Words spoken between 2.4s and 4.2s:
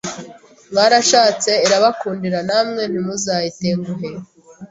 namwe ntimuzayitenguhe